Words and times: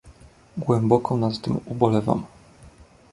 Głęboko 0.57 1.17
nad 1.17 1.37
tym 1.41 1.59
ubolewam 1.65 2.25